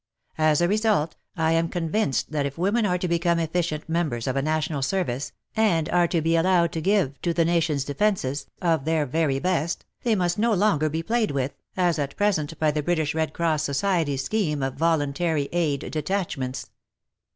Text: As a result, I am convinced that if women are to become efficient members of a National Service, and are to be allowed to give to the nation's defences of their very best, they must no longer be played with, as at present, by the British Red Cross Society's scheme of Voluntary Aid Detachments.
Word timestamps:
As 0.39 0.61
a 0.61 0.67
result, 0.67 1.15
I 1.37 1.51
am 1.51 1.69
convinced 1.69 2.31
that 2.31 2.47
if 2.47 2.57
women 2.57 2.87
are 2.87 2.97
to 2.97 3.07
become 3.07 3.37
efficient 3.37 3.87
members 3.87 4.25
of 4.25 4.35
a 4.35 4.41
National 4.41 4.81
Service, 4.81 5.31
and 5.55 5.87
are 5.89 6.07
to 6.07 6.21
be 6.23 6.35
allowed 6.35 6.71
to 6.71 6.81
give 6.81 7.21
to 7.21 7.35
the 7.35 7.45
nation's 7.45 7.83
defences 7.83 8.47
of 8.63 8.85
their 8.85 9.05
very 9.05 9.37
best, 9.37 9.85
they 10.01 10.15
must 10.15 10.39
no 10.39 10.55
longer 10.55 10.89
be 10.89 11.03
played 11.03 11.29
with, 11.29 11.53
as 11.77 11.99
at 11.99 12.17
present, 12.17 12.57
by 12.57 12.71
the 12.71 12.81
British 12.81 13.13
Red 13.13 13.31
Cross 13.31 13.61
Society's 13.61 14.23
scheme 14.23 14.63
of 14.63 14.73
Voluntary 14.73 15.49
Aid 15.51 15.91
Detachments. 15.91 16.71